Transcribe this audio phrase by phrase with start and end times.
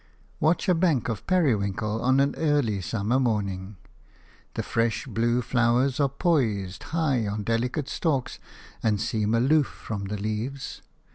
[0.39, 3.77] Watch a bank of periwinkle on an early summer morning.
[4.55, 8.39] The fresh blue flowers are poised high on delicate stalks,
[8.81, 10.81] and seem aloof from the leaves.